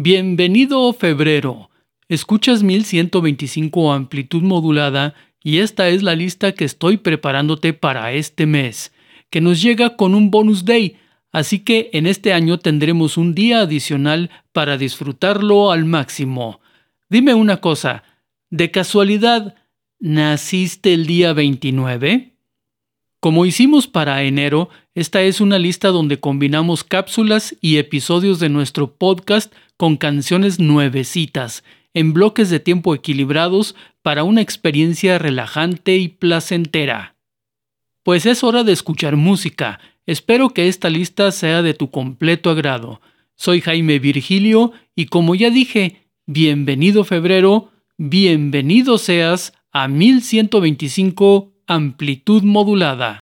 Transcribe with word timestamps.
Bienvenido 0.00 0.92
febrero. 0.92 1.70
Escuchas 2.08 2.62
1125 2.62 3.92
amplitud 3.92 4.44
modulada 4.44 5.16
y 5.42 5.58
esta 5.58 5.88
es 5.88 6.04
la 6.04 6.14
lista 6.14 6.52
que 6.52 6.64
estoy 6.64 6.98
preparándote 6.98 7.72
para 7.72 8.12
este 8.12 8.46
mes, 8.46 8.92
que 9.28 9.40
nos 9.40 9.60
llega 9.60 9.96
con 9.96 10.14
un 10.14 10.30
bonus 10.30 10.64
day, 10.64 10.98
así 11.32 11.58
que 11.58 11.90
en 11.92 12.06
este 12.06 12.32
año 12.32 12.60
tendremos 12.60 13.16
un 13.16 13.34
día 13.34 13.62
adicional 13.62 14.30
para 14.52 14.78
disfrutarlo 14.78 15.72
al 15.72 15.84
máximo. 15.84 16.60
Dime 17.10 17.34
una 17.34 17.56
cosa, 17.56 18.04
¿de 18.50 18.70
casualidad 18.70 19.56
naciste 19.98 20.94
el 20.94 21.06
día 21.06 21.32
29? 21.32 22.27
Como 23.20 23.46
hicimos 23.46 23.88
para 23.88 24.22
enero, 24.22 24.68
esta 24.94 25.22
es 25.22 25.40
una 25.40 25.58
lista 25.58 25.88
donde 25.88 26.20
combinamos 26.20 26.84
cápsulas 26.84 27.56
y 27.60 27.78
episodios 27.78 28.38
de 28.38 28.48
nuestro 28.48 28.94
podcast 28.94 29.52
con 29.76 29.96
canciones 29.96 30.60
nuevecitas, 30.60 31.64
en 31.94 32.12
bloques 32.12 32.48
de 32.48 32.60
tiempo 32.60 32.94
equilibrados 32.94 33.74
para 34.02 34.22
una 34.22 34.40
experiencia 34.40 35.18
relajante 35.18 35.96
y 35.96 36.06
placentera. 36.06 37.16
Pues 38.04 38.24
es 38.24 38.44
hora 38.44 38.62
de 38.62 38.70
escuchar 38.70 39.16
música. 39.16 39.80
Espero 40.06 40.50
que 40.50 40.68
esta 40.68 40.88
lista 40.88 41.32
sea 41.32 41.62
de 41.62 41.74
tu 41.74 41.90
completo 41.90 42.50
agrado. 42.50 43.00
Soy 43.34 43.60
Jaime 43.60 43.98
Virgilio 43.98 44.70
y 44.94 45.06
como 45.06 45.34
ya 45.34 45.50
dije, 45.50 46.06
bienvenido 46.26 47.02
febrero, 47.02 47.72
bienvenido 47.96 48.96
seas 48.96 49.54
a 49.72 49.88
1125 49.88 51.57
amplitud 51.68 52.44
modulada. 52.44 53.18